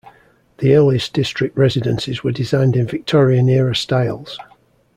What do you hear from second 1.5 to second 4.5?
residences were designed in Victorian-era styles.